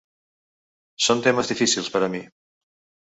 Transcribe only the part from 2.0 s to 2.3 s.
a mi.